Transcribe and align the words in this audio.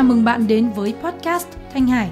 Chào 0.00 0.06
mừng 0.06 0.24
bạn 0.24 0.46
đến 0.46 0.70
với 0.76 0.94
podcast 1.02 1.46
Thanh 1.72 1.86
Hải. 1.86 2.10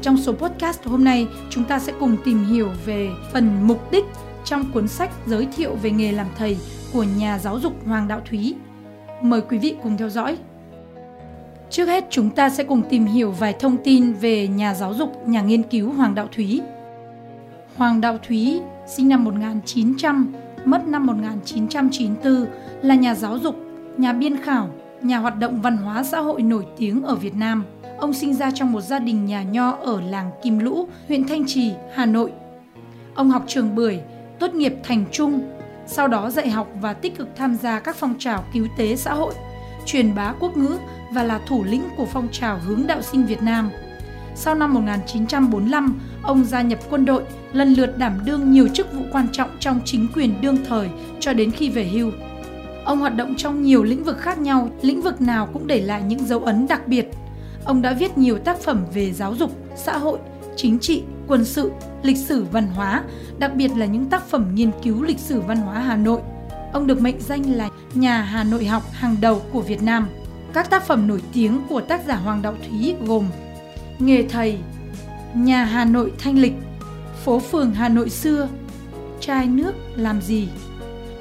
Trong 0.00 0.16
số 0.16 0.32
podcast 0.32 0.84
hôm 0.84 1.04
nay, 1.04 1.26
chúng 1.50 1.64
ta 1.64 1.78
sẽ 1.78 1.92
cùng 2.00 2.16
tìm 2.24 2.44
hiểu 2.44 2.68
về 2.84 3.08
phần 3.32 3.66
mục 3.66 3.90
đích 3.92 4.04
trong 4.44 4.64
cuốn 4.72 4.88
sách 4.88 5.10
giới 5.26 5.48
thiệu 5.56 5.74
về 5.82 5.90
nghề 5.90 6.12
làm 6.12 6.26
thầy 6.36 6.58
của 6.92 7.04
nhà 7.18 7.38
giáo 7.38 7.60
dục 7.60 7.72
Hoàng 7.86 8.08
Đạo 8.08 8.20
Thúy. 8.30 8.54
Mời 9.22 9.40
quý 9.40 9.58
vị 9.58 9.76
cùng 9.82 9.96
theo 9.96 10.08
dõi. 10.08 10.38
Trước 11.70 11.86
hết, 11.86 12.04
chúng 12.10 12.30
ta 12.30 12.50
sẽ 12.50 12.64
cùng 12.64 12.82
tìm 12.90 13.06
hiểu 13.06 13.30
vài 13.30 13.52
thông 13.52 13.76
tin 13.84 14.12
về 14.12 14.48
nhà 14.48 14.74
giáo 14.74 14.94
dục, 14.94 15.28
nhà 15.28 15.42
nghiên 15.42 15.62
cứu 15.62 15.92
Hoàng 15.92 16.14
Đạo 16.14 16.28
Thúy. 16.32 16.60
Hoàng 17.76 18.00
Đạo 18.00 18.18
Thúy, 18.28 18.60
sinh 18.86 19.08
năm 19.08 19.24
1900, 19.24 20.32
mất 20.64 20.86
năm 20.86 21.06
1994, 21.06 22.46
là 22.82 22.94
nhà 22.94 23.14
giáo 23.14 23.38
dục, 23.38 23.56
nhà 23.96 24.12
biên 24.12 24.36
khảo, 24.36 24.70
nhà 25.04 25.18
hoạt 25.18 25.38
động 25.38 25.60
văn 25.60 25.76
hóa 25.76 26.02
xã 26.02 26.18
hội 26.18 26.42
nổi 26.42 26.66
tiếng 26.78 27.02
ở 27.02 27.14
Việt 27.14 27.34
Nam. 27.34 27.64
Ông 27.98 28.12
sinh 28.12 28.34
ra 28.34 28.50
trong 28.54 28.72
một 28.72 28.80
gia 28.80 28.98
đình 28.98 29.26
nhà 29.26 29.42
nho 29.42 29.70
ở 29.70 30.00
làng 30.00 30.30
Kim 30.42 30.58
Lũ, 30.58 30.88
huyện 31.08 31.28
Thanh 31.28 31.46
Trì, 31.46 31.72
Hà 31.94 32.06
Nội. 32.06 32.32
Ông 33.14 33.30
học 33.30 33.44
trường 33.46 33.74
Bưởi, 33.74 34.00
tốt 34.38 34.54
nghiệp 34.54 34.74
thành 34.82 35.04
trung, 35.12 35.40
sau 35.86 36.08
đó 36.08 36.30
dạy 36.30 36.50
học 36.50 36.68
và 36.80 36.92
tích 36.92 37.18
cực 37.18 37.28
tham 37.36 37.54
gia 37.54 37.80
các 37.80 37.96
phong 37.96 38.14
trào 38.18 38.44
cứu 38.52 38.66
tế 38.76 38.96
xã 38.96 39.14
hội, 39.14 39.34
truyền 39.86 40.14
bá 40.14 40.32
quốc 40.40 40.56
ngữ 40.56 40.76
và 41.12 41.22
là 41.22 41.40
thủ 41.46 41.64
lĩnh 41.64 41.82
của 41.96 42.06
phong 42.12 42.28
trào 42.32 42.58
hướng 42.58 42.86
đạo 42.86 43.02
sinh 43.02 43.26
Việt 43.26 43.42
Nam. 43.42 43.70
Sau 44.34 44.54
năm 44.54 44.74
1945, 44.74 46.00
ông 46.22 46.44
gia 46.44 46.62
nhập 46.62 46.78
quân 46.90 47.04
đội, 47.04 47.22
lần 47.52 47.74
lượt 47.74 47.98
đảm 47.98 48.20
đương 48.24 48.52
nhiều 48.52 48.68
chức 48.68 48.92
vụ 48.92 49.02
quan 49.12 49.28
trọng 49.32 49.50
trong 49.60 49.80
chính 49.84 50.08
quyền 50.14 50.40
đương 50.40 50.56
thời 50.68 50.88
cho 51.20 51.32
đến 51.32 51.50
khi 51.50 51.70
về 51.70 51.84
hưu. 51.84 52.10
Ông 52.84 52.98
hoạt 52.98 53.16
động 53.16 53.34
trong 53.36 53.62
nhiều 53.62 53.82
lĩnh 53.82 54.04
vực 54.04 54.18
khác 54.18 54.38
nhau, 54.38 54.68
lĩnh 54.82 55.02
vực 55.02 55.20
nào 55.20 55.48
cũng 55.52 55.66
để 55.66 55.80
lại 55.80 56.02
những 56.02 56.26
dấu 56.26 56.40
ấn 56.40 56.66
đặc 56.66 56.88
biệt. 56.88 57.08
Ông 57.64 57.82
đã 57.82 57.92
viết 57.92 58.18
nhiều 58.18 58.38
tác 58.38 58.58
phẩm 58.58 58.84
về 58.94 59.12
giáo 59.12 59.34
dục, 59.34 59.50
xã 59.76 59.98
hội, 59.98 60.18
chính 60.56 60.78
trị, 60.78 61.02
quân 61.26 61.44
sự, 61.44 61.70
lịch 62.02 62.16
sử 62.16 62.44
văn 62.52 62.66
hóa, 62.66 63.02
đặc 63.38 63.54
biệt 63.54 63.70
là 63.76 63.86
những 63.86 64.06
tác 64.06 64.26
phẩm 64.26 64.54
nghiên 64.54 64.70
cứu 64.82 65.02
lịch 65.02 65.18
sử 65.18 65.40
văn 65.40 65.56
hóa 65.56 65.78
Hà 65.78 65.96
Nội. 65.96 66.20
Ông 66.72 66.86
được 66.86 67.00
mệnh 67.00 67.20
danh 67.20 67.54
là 67.54 67.68
nhà 67.94 68.22
Hà 68.22 68.44
Nội 68.44 68.64
học 68.64 68.82
hàng 68.92 69.16
đầu 69.20 69.42
của 69.52 69.60
Việt 69.60 69.82
Nam. 69.82 70.08
Các 70.52 70.70
tác 70.70 70.86
phẩm 70.86 71.08
nổi 71.08 71.22
tiếng 71.32 71.60
của 71.68 71.80
tác 71.80 72.00
giả 72.06 72.16
Hoàng 72.16 72.42
Đạo 72.42 72.54
Thúy 72.68 72.94
gồm 73.06 73.26
Nghề 73.98 74.22
thầy, 74.22 74.58
Nhà 75.34 75.64
Hà 75.64 75.84
Nội 75.84 76.12
thanh 76.18 76.38
lịch, 76.38 76.54
Phố 77.24 77.38
phường 77.38 77.74
Hà 77.74 77.88
Nội 77.88 78.10
xưa, 78.10 78.48
Chai 79.20 79.46
nước 79.46 79.72
làm 79.96 80.20
gì. 80.20 80.48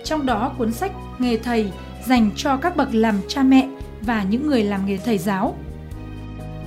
Trong 0.03 0.25
đó 0.25 0.51
cuốn 0.57 0.71
sách 0.71 0.91
Nghề 1.19 1.37
thầy 1.37 1.71
dành 2.05 2.29
cho 2.35 2.57
các 2.57 2.77
bậc 2.77 2.89
làm 2.91 3.15
cha 3.27 3.43
mẹ 3.43 3.69
và 4.01 4.23
những 4.23 4.47
người 4.47 4.63
làm 4.63 4.85
nghề 4.85 4.97
thầy 4.97 5.17
giáo. 5.17 5.55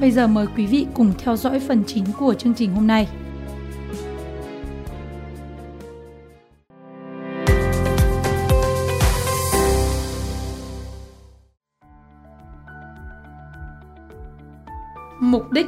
Bây 0.00 0.11
giờ 0.11 0.27
mời 0.27 0.47
quý 0.56 0.67
vị 0.67 0.86
cùng 0.94 1.12
theo 1.19 1.36
dõi 1.36 1.61
phần 1.61 1.84
chính 1.86 2.05
của 2.19 2.34
chương 2.34 2.55
trình 2.55 2.75
hôm 2.75 2.86
nay. 2.86 3.09
Mục 15.20 15.50
đích 15.50 15.66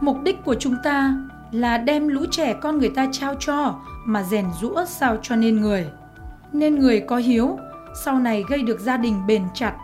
Mục 0.00 0.22
đích 0.22 0.44
của 0.44 0.54
chúng 0.54 0.76
ta 0.84 1.14
là 1.52 1.78
đem 1.78 2.08
lũ 2.08 2.20
trẻ 2.30 2.54
con 2.60 2.78
người 2.78 2.90
ta 2.90 3.08
trao 3.12 3.34
cho 3.40 3.74
mà 4.04 4.22
rèn 4.22 4.46
rũa 4.60 4.84
sao 4.84 5.16
cho 5.22 5.36
nên 5.36 5.60
người. 5.60 5.86
Nên 6.52 6.78
người 6.78 7.00
có 7.00 7.16
hiếu, 7.16 7.58
sau 7.94 8.18
này 8.18 8.44
gây 8.48 8.62
được 8.62 8.80
gia 8.80 8.96
đình 8.96 9.26
bền 9.26 9.42
chặt, 9.54 9.74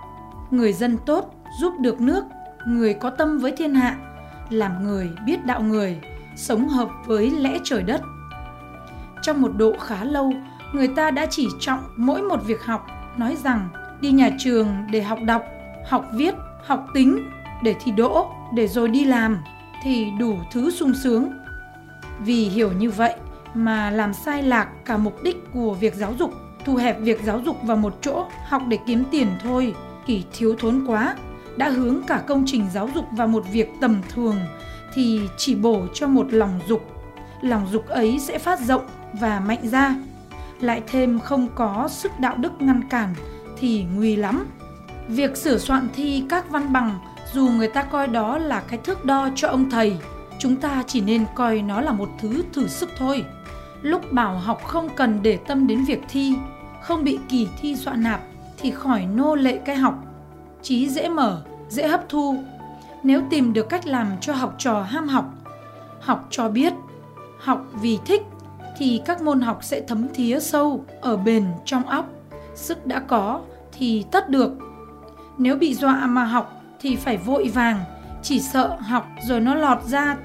người 0.51 0.73
dân 0.73 0.99
tốt, 1.07 1.35
giúp 1.61 1.73
được 1.81 2.01
nước, 2.01 2.25
người 2.67 2.95
có 2.95 3.11
tâm 3.11 3.39
với 3.39 3.53
thiên 3.53 3.75
hạ, 3.75 3.97
làm 4.51 4.85
người 4.85 5.11
biết 5.27 5.47
đạo 5.47 5.63
người, 5.63 6.01
sống 6.37 6.69
hợp 6.69 6.89
với 7.07 7.31
lẽ 7.31 7.59
trời 7.65 7.83
đất. 7.83 8.01
Trong 9.23 9.43
một 9.43 9.53
độ 9.57 9.73
khá 9.81 10.05
lâu, 10.05 10.33
người 10.73 10.89
ta 10.89 11.11
đã 11.11 11.27
chỉ 11.27 11.49
trọng 11.61 11.81
mỗi 11.97 12.23
một 12.23 12.47
việc 12.47 12.65
học, 12.65 12.87
nói 13.17 13.37
rằng 13.45 13.69
đi 14.01 14.11
nhà 14.13 14.31
trường 14.39 14.69
để 14.91 15.03
học 15.03 15.19
đọc, 15.27 15.45
học 15.87 16.07
viết, 16.15 16.35
học 16.65 16.87
tính, 16.95 17.31
để 17.63 17.75
thi 17.85 17.93
đỗ, 17.93 18.31
để 18.55 18.69
rồi 18.69 18.89
đi 18.89 19.05
làm 19.05 19.39
thì 19.83 20.11
đủ 20.19 20.39
thứ 20.53 20.71
sung 20.71 20.95
sướng. 20.95 21.33
Vì 22.19 22.49
hiểu 22.49 22.73
như 22.73 22.91
vậy 22.91 23.15
mà 23.55 23.91
làm 23.91 24.13
sai 24.13 24.43
lạc 24.43 24.69
cả 24.85 24.97
mục 24.97 25.23
đích 25.23 25.37
của 25.53 25.75
việc 25.75 25.95
giáo 25.95 26.15
dục, 26.19 26.31
thu 26.67 26.75
hẹp 26.75 27.01
việc 27.01 27.23
giáo 27.25 27.41
dục 27.45 27.63
vào 27.63 27.77
một 27.77 27.99
chỗ 28.01 28.27
học 28.49 28.63
để 28.69 28.79
kiếm 28.87 29.05
tiền 29.11 29.29
thôi, 29.43 29.75
kỳ 30.07 30.25
thiếu 30.33 30.57
thốn 30.59 30.85
quá, 30.87 31.17
đã 31.57 31.69
hướng 31.69 32.03
cả 32.07 32.23
công 32.27 32.45
trình 32.47 32.67
giáo 32.75 32.91
dục 32.95 33.05
vào 33.13 33.29
một 33.29 33.45
việc 33.53 33.69
tầm 33.81 34.01
thường 34.09 34.37
thì 34.95 35.21
chỉ 35.37 35.55
bổ 35.55 35.87
cho 35.95 36.07
một 36.07 36.27
lòng 36.31 36.61
dục. 36.69 36.83
Lòng 37.41 37.67
dục 37.73 37.87
ấy 37.87 38.19
sẽ 38.19 38.39
phát 38.39 38.61
rộng 38.61 38.87
và 39.13 39.41
mạnh 39.41 39.69
ra. 39.69 39.95
Lại 40.61 40.83
thêm 40.87 41.21
không 41.21 41.49
có 41.55 41.89
sức 41.91 42.13
đạo 42.21 42.37
đức 42.37 42.53
ngăn 42.63 42.89
cản 42.89 43.15
thì 43.59 43.85
nguy 43.97 44.17
lắm. 44.17 44.47
Việc 45.09 45.37
sửa 45.37 45.59
soạn 45.59 45.89
thi 45.95 46.25
các 46.29 46.51
văn 46.51 46.73
bằng 46.73 46.99
dù 47.33 47.49
người 47.49 47.69
ta 47.69 47.83
coi 47.83 48.09
đó 48.09 48.39
là 48.39 48.61
cái 48.61 48.79
thước 48.85 49.05
đo 49.05 49.29
cho 49.35 49.49
ông 49.49 49.71
thầy 49.71 49.97
chúng 50.39 50.57
ta 50.57 50.85
chỉ 50.87 51.01
nên 51.01 51.25
coi 51.35 51.63
nó 51.63 51.81
là 51.81 51.93
một 51.93 52.09
thứ 52.21 52.43
thử 52.53 52.67
sức 52.67 52.91
thôi 52.99 53.25
lúc 53.83 54.13
bảo 54.13 54.39
học 54.39 54.65
không 54.65 54.89
cần 54.97 55.19
để 55.23 55.37
tâm 55.37 55.67
đến 55.67 55.85
việc 55.85 56.01
thi 56.09 56.35
không 56.87 57.05
bị 57.05 57.19
kỳ 57.29 57.49
thi 57.61 57.75
dọa 57.75 57.95
nạp 57.95 58.21
thì 58.59 58.71
khỏi 58.71 59.07
nô 59.07 59.35
lệ 59.35 59.59
cái 59.65 59.77
học. 59.77 59.95
Trí 60.63 60.89
dễ 60.89 61.09
mở, 61.09 61.43
dễ 61.69 61.89
hấp 61.89 62.09
thu. 62.09 62.37
Nếu 63.03 63.23
tìm 63.31 63.53
được 63.53 63.69
cách 63.69 63.87
làm 63.87 64.07
cho 64.21 64.33
học 64.33 64.55
trò 64.59 64.83
ham 64.83 65.09
học 65.09 65.25
học 66.01 66.27
cho 66.31 66.49
biết, 66.49 66.73
học 67.39 67.65
vì 67.81 67.99
thích, 68.07 68.23
thì 68.79 69.01
các 69.05 69.23
môn 69.23 69.41
học 69.41 69.59
sẽ 69.63 69.81
thấm 69.89 70.07
thía 70.15 70.41
sâu 70.41 70.85
ở 71.01 71.17
bền 71.17 71.47
trong 71.65 71.87
óc. 71.87 72.07
Sức 72.55 72.87
đã 72.87 73.01
có 73.01 73.41
thì 73.73 74.05
tất 74.11 74.29
được. 74.29 74.53
Nếu 75.39 75.57
bị 75.57 75.75
dọa 75.75 76.07
mà 76.07 76.25
học 76.25 76.63
thì 76.81 76.97
phải 76.97 77.17
vội 77.17 77.51
vàng, 77.55 77.81
chỉ 78.23 78.41
sợ 78.41 78.77
học 78.81 79.07
rồi 79.23 79.41
nó 79.41 79.55
lọt 79.55 79.83
ra, 79.85 80.17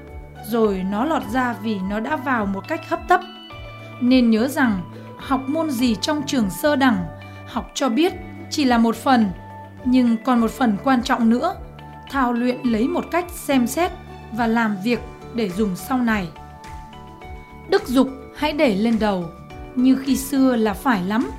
rồi 0.46 0.82
nó 0.90 1.04
lọt 1.04 1.22
ra 1.32 1.56
vì 1.62 1.78
nó 1.90 2.00
đã 2.00 2.16
vào 2.16 2.46
một 2.46 2.68
cách 2.68 2.88
hấp 2.88 3.08
tấp. 3.08 3.20
Nên 4.00 4.30
nhớ 4.30 4.48
rằng 4.48 4.80
học 5.22 5.48
môn 5.48 5.70
gì 5.70 5.96
trong 6.00 6.22
trường 6.26 6.50
sơ 6.50 6.76
đẳng 6.76 7.04
học 7.46 7.70
cho 7.74 7.88
biết 7.88 8.12
chỉ 8.50 8.64
là 8.64 8.78
một 8.78 8.96
phần 8.96 9.30
nhưng 9.84 10.16
còn 10.24 10.40
một 10.40 10.50
phần 10.50 10.76
quan 10.84 11.02
trọng 11.02 11.30
nữa 11.30 11.54
thao 12.10 12.32
luyện 12.32 12.62
lấy 12.64 12.88
một 12.88 13.04
cách 13.10 13.26
xem 13.30 13.66
xét 13.66 13.92
và 14.32 14.46
làm 14.46 14.76
việc 14.84 15.00
để 15.34 15.50
dùng 15.50 15.76
sau 15.76 15.98
này. 15.98 16.28
Đức 17.68 17.88
dục 17.88 18.08
hãy 18.36 18.52
để 18.52 18.74
lên 18.74 18.98
đầu 19.00 19.24
như 19.74 19.96
khi 19.96 20.16
xưa 20.16 20.56
là 20.56 20.72
phải 20.74 21.02
lắm. 21.02 21.30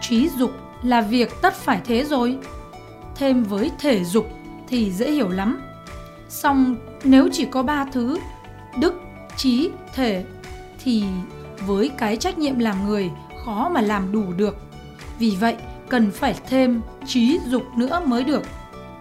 Trí 0.00 0.28
dục 0.28 0.50
là 0.82 1.00
việc 1.00 1.42
tất 1.42 1.54
phải 1.54 1.80
thế 1.84 2.04
rồi. 2.04 2.38
Thêm 3.16 3.44
với 3.44 3.70
thể 3.78 4.04
dục 4.04 4.28
thì 4.68 4.92
dễ 4.92 5.10
hiểu 5.10 5.28
lắm. 5.28 5.60
Song 6.28 6.76
nếu 7.04 7.28
chỉ 7.32 7.44
có 7.44 7.62
ba 7.62 7.86
thứ 7.92 8.18
đức, 8.78 8.94
trí, 9.36 9.70
thể 9.94 10.24
thì 10.84 11.04
với 11.66 11.90
cái 11.98 12.16
trách 12.16 12.38
nhiệm 12.38 12.58
làm 12.58 12.88
người 12.88 13.10
khó 13.44 13.70
mà 13.74 13.80
làm 13.80 14.12
đủ 14.12 14.22
được. 14.36 14.56
Vì 15.18 15.36
vậy 15.40 15.56
cần 15.88 16.10
phải 16.10 16.34
thêm 16.48 16.80
trí 17.06 17.38
dục 17.46 17.62
nữa 17.76 18.02
mới 18.06 18.24
được. 18.24 18.42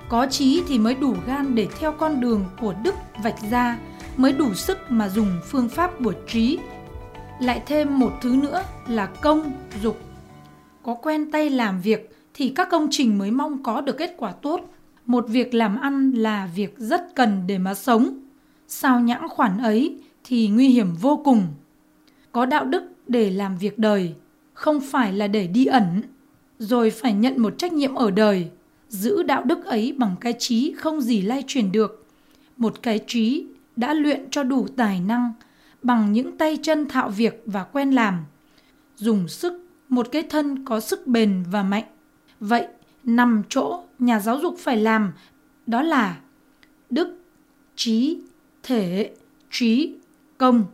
Có 0.10 0.28
trí 0.30 0.64
thì 0.68 0.80
mới 0.80 0.96
đủ 0.96 1.16
gan 1.28 1.56
để 1.56 1.68
theo 1.80 1.92
con 1.92 2.22
đường 2.22 2.46
của 2.62 2.74
đức 2.84 2.96
vạch 3.24 3.40
ra, 3.52 3.78
mới 4.18 4.34
đủ 4.34 4.54
sức 4.54 4.78
mà 4.90 5.10
dùng 5.10 5.40
phương 5.46 5.70
pháp 5.70 5.92
của 6.04 6.14
trí. 6.28 6.60
Lại 7.40 7.62
thêm 7.66 8.00
một 8.00 8.12
thứ 8.22 8.36
nữa 8.36 8.64
là 8.88 9.06
công, 9.06 9.52
dục. 9.84 10.00
Có 10.84 10.94
quen 10.94 11.32
tay 11.32 11.50
làm 11.50 11.82
việc 11.82 12.16
thì 12.34 12.50
các 12.50 12.68
công 12.72 12.88
trình 12.92 13.18
mới 13.18 13.32
mong 13.32 13.64
có 13.64 13.82
được 13.82 13.98
kết 13.98 14.16
quả 14.18 14.32
tốt. 14.32 14.62
Một 15.06 15.26
việc 15.28 15.54
làm 15.54 15.82
ăn 15.82 16.12
là 16.12 16.50
việc 16.56 16.76
rất 16.78 17.16
cần 17.16 17.44
để 17.48 17.58
mà 17.58 17.74
sống. 17.74 18.20
Sao 18.68 19.00
nhãng 19.00 19.30
khoản 19.30 19.58
ấy 19.58 20.00
thì 20.24 20.48
nguy 20.48 20.68
hiểm 20.68 20.96
vô 21.02 21.22
cùng. 21.26 21.48
Có 22.32 22.46
đạo 22.46 22.66
đức 22.66 22.84
để 23.08 23.30
làm 23.30 23.58
việc 23.58 23.80
đời, 23.80 24.14
không 24.54 24.82
phải 24.82 25.14
là 25.14 25.28
để 25.28 25.48
đi 25.48 25.66
ẩn, 25.66 26.02
rồi 26.60 26.90
phải 26.90 27.14
nhận 27.14 27.42
một 27.42 27.58
trách 27.58 27.74
nhiệm 27.74 27.96
ở 27.96 28.12
đời. 28.12 28.50
Giữ 28.90 29.24
đạo 29.24 29.44
đức 29.44 29.66
ấy 29.66 29.96
bằng 29.98 30.16
cái 30.22 30.34
trí 30.40 30.74
không 30.78 31.02
gì 31.02 31.22
lay 31.22 31.44
truyền 31.48 31.72
được. 31.72 32.08
Một 32.58 32.82
cái 32.82 33.00
trí 33.08 33.46
đã 33.76 33.94
luyện 33.94 34.30
cho 34.32 34.44
đủ 34.44 34.68
tài 34.78 35.00
năng 35.00 35.34
bằng 35.84 36.12
những 36.12 36.38
tay 36.38 36.58
chân 36.62 36.88
thạo 36.90 37.10
việc 37.10 37.44
và 37.46 37.64
quen 37.64 37.92
làm. 37.92 38.26
Dùng 38.96 39.28
sức 39.28 39.68
một 39.90 40.08
cái 40.12 40.24
thân 40.24 40.66
có 40.66 40.80
sức 40.80 41.08
bền 41.08 41.44
và 41.52 41.64
mạnh 41.64 41.84
Vậy, 42.42 42.68
nằm 43.04 43.44
chỗ 43.50 43.84
nhà 44.00 44.20
giáo 44.20 44.40
dục 44.40 44.56
phải 44.60 44.78
làm 44.78 45.14
đó 45.68 45.82
là 45.82 46.20
đức, 46.90 47.18
trí, 47.76 48.20
thể, 48.64 49.12
trí, 49.52 49.96
công. 50.38 50.66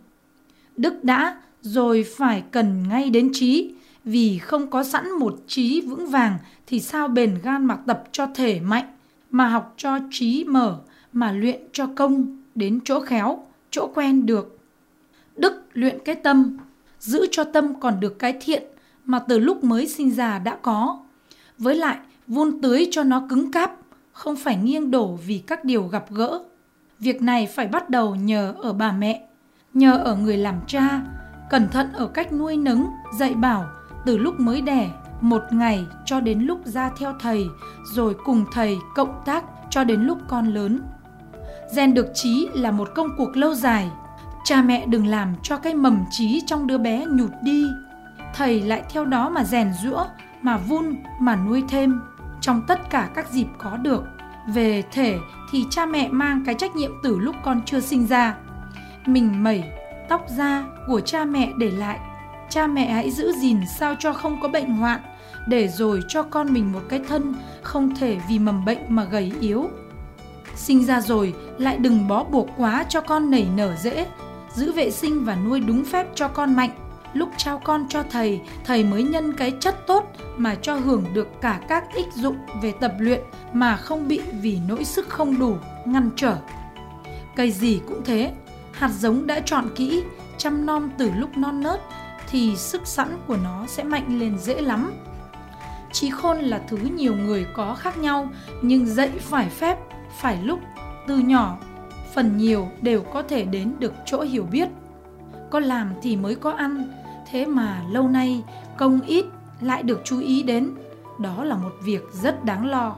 Đức 0.78 1.04
đã 1.04 1.42
rồi 1.62 2.06
phải 2.18 2.44
cần 2.52 2.88
ngay 2.90 3.10
đến 3.10 3.30
trí, 3.34 3.74
vì 4.04 4.38
không 4.38 4.70
có 4.70 4.84
sẵn 4.84 5.12
một 5.12 5.40
trí 5.48 5.82
vững 5.82 6.10
vàng 6.10 6.38
thì 6.68 6.80
sao 6.80 7.08
bền 7.08 7.40
gan 7.44 7.66
mà 7.66 7.76
tập 7.76 8.04
cho 8.12 8.28
thể 8.36 8.60
mạnh 8.60 8.86
mà 9.32 9.48
học 9.48 9.74
cho 9.78 10.00
trí 10.12 10.44
mở, 10.44 10.80
mà 11.14 11.32
luyện 11.32 11.62
cho 11.72 11.88
công 11.96 12.42
đến 12.56 12.80
chỗ 12.86 13.00
khéo, 13.00 13.44
chỗ 13.72 13.92
quen 13.96 14.26
được. 14.26 14.60
Đức 15.36 15.64
luyện 15.74 15.98
cái 16.06 16.16
tâm, 16.16 16.58
giữ 17.00 17.28
cho 17.32 17.44
tâm 17.44 17.80
còn 17.80 18.00
được 18.00 18.20
cái 18.20 18.34
thiện 18.42 18.64
mà 19.06 19.20
từ 19.20 19.40
lúc 19.40 19.64
mới 19.64 19.88
sinh 19.88 20.12
ra 20.12 20.40
đã 20.40 20.58
có. 20.62 21.00
Với 21.58 21.76
lại, 21.76 21.98
vun 22.28 22.62
tưới 22.62 22.88
cho 22.92 23.04
nó 23.04 23.28
cứng 23.30 23.52
cáp, 23.52 23.78
không 24.12 24.36
phải 24.36 24.58
nghiêng 24.58 24.92
đổ 24.92 25.20
vì 25.28 25.44
các 25.48 25.66
điều 25.66 25.84
gặp 25.84 26.06
gỡ. 26.12 26.44
Việc 27.00 27.22
này 27.22 27.48
phải 27.48 27.68
bắt 27.68 27.90
đầu 27.90 28.16
nhờ 28.16 28.54
ở 28.58 28.74
bà 28.74 28.92
mẹ, 28.92 29.28
nhờ 29.74 29.98
ở 29.98 30.16
người 30.16 30.38
làm 30.38 30.56
cha, 30.68 31.02
cẩn 31.50 31.70
thận 31.70 31.94
ở 31.94 32.08
cách 32.08 32.34
nuôi 32.34 32.58
nấng, 32.58 32.88
dạy 33.14 33.34
bảo 33.34 33.66
từ 34.06 34.18
lúc 34.18 34.40
mới 34.40 34.62
đẻ 34.62 34.90
một 35.22 35.44
ngày 35.52 35.86
cho 36.06 36.20
đến 36.20 36.40
lúc 36.40 36.60
ra 36.66 36.90
theo 37.00 37.14
thầy, 37.20 37.48
rồi 37.94 38.16
cùng 38.26 38.46
thầy 38.52 38.78
cộng 38.96 39.22
tác 39.26 39.44
cho 39.70 39.84
đến 39.84 40.02
lúc 40.02 40.18
con 40.28 40.48
lớn. 40.48 40.82
Rèn 41.72 41.94
được 41.94 42.08
trí 42.14 42.50
là 42.54 42.72
một 42.72 42.90
công 42.96 43.08
cuộc 43.18 43.38
lâu 43.38 43.54
dài. 43.54 43.92
Cha 44.44 44.62
mẹ 44.62 44.86
đừng 44.86 45.06
làm 45.08 45.36
cho 45.44 45.58
cái 45.58 45.74
mầm 45.74 46.06
trí 46.12 46.42
trong 46.46 46.68
đứa 46.68 46.78
bé 46.78 47.06
nhụt 47.06 47.30
đi. 47.42 47.68
Thầy 48.34 48.62
lại 48.62 48.84
theo 48.90 49.06
đó 49.06 49.30
mà 49.30 49.44
rèn 49.44 49.74
rũa, 49.84 50.06
mà 50.42 50.58
vun, 50.58 50.96
mà 51.20 51.36
nuôi 51.36 51.64
thêm 51.70 52.02
trong 52.42 52.62
tất 52.68 52.90
cả 52.90 53.10
các 53.16 53.32
dịp 53.32 53.48
có 53.58 53.78
được. 53.78 54.04
Về 54.54 54.84
thể 54.92 55.18
thì 55.52 55.66
cha 55.70 55.86
mẹ 55.86 56.10
mang 56.10 56.44
cái 56.46 56.56
trách 56.56 56.76
nhiệm 56.76 56.92
từ 57.04 57.20
lúc 57.20 57.36
con 57.44 57.62
chưa 57.66 57.80
sinh 57.80 58.08
ra. 58.08 58.36
Mình 59.06 59.44
mẩy, 59.44 59.64
tóc 60.10 60.26
da 60.38 60.64
của 60.88 61.02
cha 61.02 61.26
mẹ 61.26 61.52
để 61.58 61.72
lại. 61.72 62.00
Cha 62.50 62.68
mẹ 62.68 62.92
hãy 62.92 63.12
giữ 63.12 63.32
gìn 63.42 63.60
sao 63.80 63.96
cho 64.00 64.14
không 64.14 64.42
có 64.42 64.48
bệnh 64.48 64.70
hoạn, 64.70 65.00
để 65.48 65.68
rồi 65.68 66.02
cho 66.08 66.24
con 66.24 66.54
mình 66.54 66.72
một 66.72 66.82
cái 66.90 67.02
thân 67.08 67.36
không 67.62 67.96
thể 67.96 68.18
vì 68.30 68.40
mầm 68.40 68.66
bệnh 68.66 68.80
mà 68.90 69.04
gầy 69.04 69.32
yếu. 69.40 69.70
Sinh 70.56 70.86
ra 70.86 71.02
rồi, 71.02 71.34
lại 71.58 71.78
đừng 71.78 72.08
bó 72.08 72.24
buộc 72.24 72.50
quá 72.58 72.86
cho 72.90 73.02
con 73.02 73.32
nảy 73.32 73.48
nở 73.56 73.76
dễ. 73.76 74.08
Giữ 74.54 74.72
vệ 74.72 74.92
sinh 74.92 75.26
và 75.26 75.36
nuôi 75.36 75.60
đúng 75.60 75.86
phép 75.86 76.08
cho 76.16 76.28
con 76.28 76.56
mạnh. 76.56 76.70
Lúc 77.14 77.30
trao 77.38 77.62
con 77.64 77.86
cho 77.90 78.04
thầy 78.04 78.42
thầy 78.66 78.84
mới 78.84 79.04
nhân 79.04 79.34
cái 79.34 79.54
chất 79.60 79.88
tốt 79.88 80.12
mà 80.38 80.56
cho 80.56 80.76
hưởng 80.76 81.06
được 81.14 81.28
cả 81.42 81.60
các 81.68 81.84
ích 81.96 82.14
dụng 82.14 82.38
về 82.62 82.74
tập 82.80 82.94
luyện 83.00 83.22
mà 83.54 83.78
không 83.78 84.08
bị 84.08 84.22
vì 84.42 84.60
nỗi 84.68 84.84
sức 84.84 85.10
không 85.10 85.40
đủ 85.40 85.56
ngăn 85.86 86.10
trở. 86.16 86.38
Cây 87.36 87.52
gì 87.52 87.82
cũng 87.88 88.02
thế 88.06 88.34
hạt 88.78 88.90
giống 88.90 89.28
đã 89.28 89.40
chọn 89.40 89.70
kỹ 89.76 90.04
chăm 90.38 90.66
nom 90.66 90.90
từ 90.98 91.12
lúc 91.16 91.38
non 91.38 91.62
nớt 91.62 91.82
thì 92.30 92.56
sức 92.56 92.88
sẵn 92.88 93.18
của 93.28 93.38
nó 93.38 93.66
sẽ 93.68 93.84
mạnh 93.84 94.20
lên 94.20 94.38
dễ 94.38 94.62
lắm. 94.62 94.94
Trí 95.92 96.10
khôn 96.10 96.38
là 96.38 96.62
thứ 96.68 96.78
nhiều 96.78 97.16
người 97.16 97.46
có 97.54 97.76
khác 97.76 97.98
nhau 97.98 98.30
nhưng 98.62 98.86
dạy 98.86 99.10
phải 99.20 99.50
phép, 99.50 99.78
phải 100.18 100.38
lúc, 100.44 100.60
từ 101.08 101.18
nhỏ, 101.18 101.58
phần 102.14 102.38
nhiều 102.38 102.68
đều 102.82 103.02
có 103.02 103.22
thể 103.22 103.46
đến 103.46 103.74
được 103.80 103.94
chỗ 104.06 104.22
hiểu 104.22 104.44
biết. 104.52 104.70
Có 105.50 105.60
làm 105.60 105.94
thì 106.02 106.16
mới 106.16 106.36
có 106.36 106.52
ăn, 106.52 106.92
thế 107.32 107.46
mà 107.46 107.82
lâu 107.90 108.08
nay 108.08 108.44
công 108.78 109.02
ít 109.02 109.26
lại 109.62 109.84
được 109.84 110.02
chú 110.04 110.20
ý 110.20 110.44
đến. 110.44 110.72
Đó 111.20 111.44
là 111.44 111.56
một 111.56 111.72
việc 111.84 112.02
rất 112.12 112.46
đáng 112.46 112.66
lo. 112.66 112.96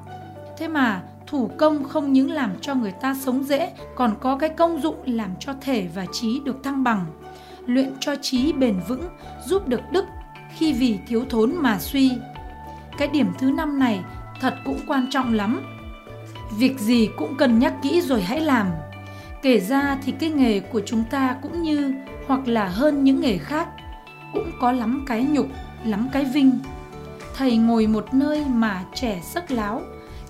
Thế 0.57 0.67
mà 0.67 1.01
thủ 1.29 1.51
công 1.57 1.83
không 1.83 2.13
những 2.13 2.31
làm 2.31 2.51
cho 2.61 2.75
người 2.75 2.91
ta 2.91 3.15
sống 3.15 3.43
dễ 3.43 3.71
còn 3.95 4.15
có 4.21 4.37
cái 4.37 4.49
công 4.49 4.81
dụng 4.81 4.95
làm 5.05 5.29
cho 5.39 5.53
thể 5.61 5.87
và 5.95 6.05
trí 6.11 6.39
được 6.39 6.63
thăng 6.63 6.83
bằng 6.83 7.05
luyện 7.65 7.93
cho 7.99 8.15
trí 8.15 8.53
bền 8.53 8.79
vững, 8.87 9.03
giúp 9.45 9.67
được 9.67 9.81
đức 9.91 10.05
khi 10.57 10.73
vì 10.73 10.99
thiếu 11.07 11.25
thốn 11.29 11.53
mà 11.55 11.79
suy. 11.79 12.11
Cái 12.97 13.07
điểm 13.07 13.31
thứ 13.39 13.51
năm 13.51 13.79
này 13.79 13.99
thật 14.41 14.55
cũng 14.65 14.79
quan 14.87 15.07
trọng 15.09 15.33
lắm. 15.33 15.61
Việc 16.57 16.79
gì 16.79 17.09
cũng 17.17 17.35
cần 17.37 17.59
nhắc 17.59 17.73
kỹ 17.81 18.01
rồi 18.01 18.21
hãy 18.21 18.41
làm. 18.41 18.67
Kể 19.41 19.59
ra 19.59 19.97
thì 20.03 20.11
cái 20.11 20.29
nghề 20.29 20.59
của 20.59 20.81
chúng 20.85 21.03
ta 21.03 21.35
cũng 21.41 21.61
như 21.61 21.93
hoặc 22.27 22.47
là 22.47 22.67
hơn 22.67 23.03
những 23.03 23.21
nghề 23.21 23.37
khác, 23.37 23.67
cũng 24.33 24.51
có 24.61 24.71
lắm 24.71 25.03
cái 25.07 25.25
nhục, 25.29 25.47
lắm 25.85 26.09
cái 26.11 26.25
vinh. 26.25 26.59
Thầy 27.35 27.57
ngồi 27.57 27.87
một 27.87 28.13
nơi 28.13 28.45
mà 28.47 28.83
trẻ 28.93 29.21
sắc 29.23 29.51
láo, 29.51 29.81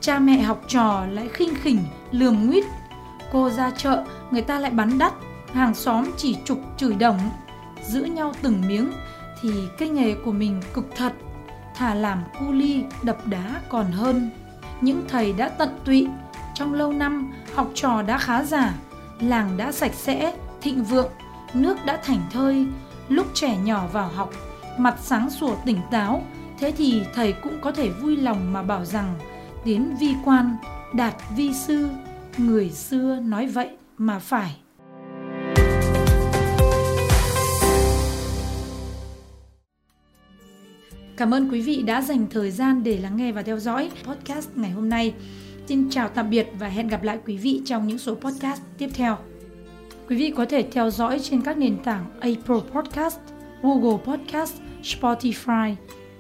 cha 0.02 0.20
mẹ 0.20 0.42
học 0.42 0.62
trò 0.68 1.06
lại 1.12 1.30
khinh 1.34 1.56
khỉnh, 1.56 1.80
lườm 2.12 2.46
nguyết. 2.46 2.64
Cô 3.32 3.50
ra 3.50 3.72
chợ, 3.78 4.04
người 4.32 4.42
ta 4.42 4.60
lại 4.60 4.72
bắn 4.72 4.98
đắt, 4.98 5.14
hàng 5.54 5.76
xóm 5.76 6.12
chỉ 6.18 6.38
trục 6.46 6.60
chửi 6.78 6.94
đồng. 6.94 7.20
Giữ 7.88 8.04
nhau 8.04 8.34
từng 8.42 8.62
miếng 8.68 8.92
thì 9.42 9.50
cái 9.78 9.90
nghề 9.90 10.16
của 10.26 10.32
mình 10.32 10.62
cực 10.74 10.86
thật 10.96 11.14
thà 11.76 11.94
làm 11.94 12.24
cu 12.40 12.52
ly 12.52 12.84
đập 13.04 13.28
đá 13.28 13.62
còn 13.70 13.92
hơn. 13.92 14.30
Những 14.82 15.04
thầy 15.08 15.34
đã 15.34 15.50
tận 15.50 15.80
tụy 15.86 16.08
trong 16.54 16.74
lâu 16.74 16.94
năm 16.94 17.34
học 17.56 17.70
trò 17.74 18.02
đã 18.02 18.18
khá 18.18 18.44
giả 18.44 18.74
làng 19.20 19.58
đã 19.58 19.72
sạch 19.72 19.94
sẽ 19.94 20.34
thịnh 20.62 20.84
vượng 20.84 21.12
nước 21.54 21.78
đã 21.86 22.00
thành 22.04 22.22
thơi. 22.32 22.68
Lúc 23.10 23.28
trẻ 23.34 23.58
nhỏ 23.58 23.88
vào 23.94 24.08
học 24.08 24.34
mặt 24.78 24.96
sáng 25.02 25.30
sủa 25.30 25.56
tỉnh 25.66 25.80
táo 25.92 26.24
thế 26.60 26.74
thì 26.78 27.02
thầy 27.16 27.34
cũng 27.34 27.62
có 27.62 27.72
thể 27.72 27.90
vui 27.90 28.18
lòng 28.18 28.54
mà 28.54 28.64
bảo 28.64 28.86
rằng 28.86 29.16
tiến 29.64 29.96
vi 30.00 30.16
quan 30.26 30.56
đạt 30.94 31.16
vi 31.36 31.54
sư 31.54 31.90
người 32.38 32.70
xưa 32.70 33.20
nói 33.24 33.48
vậy 33.48 33.70
mà 33.98 34.20
phải 34.20 34.56
Cảm 41.18 41.34
ơn 41.34 41.50
quý 41.52 41.62
vị 41.62 41.82
đã 41.82 42.02
dành 42.02 42.28
thời 42.30 42.52
gian 42.52 42.84
để 42.84 42.98
lắng 42.98 43.18
nghe 43.18 43.32
và 43.32 43.42
theo 43.42 43.60
dõi 43.60 43.92
podcast 44.04 44.50
ngày 44.56 44.72
hôm 44.72 44.90
nay. 44.90 45.14
Xin 45.68 45.90
chào 45.90 46.10
tạm 46.10 46.30
biệt 46.30 46.48
và 46.60 46.68
hẹn 46.68 46.88
gặp 46.88 47.04
lại 47.04 47.20
quý 47.26 47.38
vị 47.38 47.62
trong 47.66 47.88
những 47.88 47.98
số 47.98 48.16
podcast 48.16 48.62
tiếp 48.78 48.90
theo. 48.94 49.18
Quý 50.10 50.16
vị 50.16 50.34
có 50.36 50.46
thể 50.46 50.68
theo 50.72 50.90
dõi 50.90 51.20
trên 51.20 51.42
các 51.42 51.58
nền 51.58 51.78
tảng 51.84 52.06
Apple 52.20 52.72
Podcast, 52.74 53.20
Google 53.62 53.98
Podcast, 54.06 54.54
Spotify, 54.84 55.76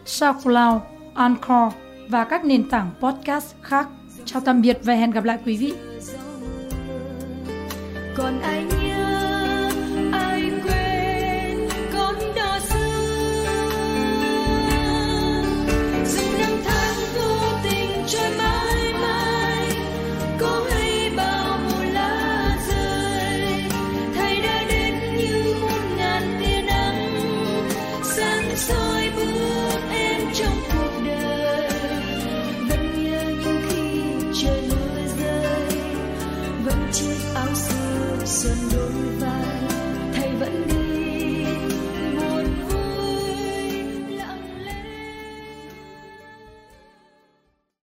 SoundCloud, 0.06 0.82
Anchor 1.14 1.74
và 2.10 2.24
các 2.24 2.46
nền 2.46 2.70
tảng 2.70 2.92
podcast 3.00 3.56
khác. 3.62 3.88
Chào 4.26 4.42
tạm 4.46 4.62
biệt 4.62 4.80
và 4.84 4.94
hẹn 4.94 5.12
gặp 5.12 5.24
lại 5.24 5.38
quý 5.46 5.58
vị. 5.58 5.74
Còn 8.18 8.42
anh 8.42 8.70
yêu 8.84 9.09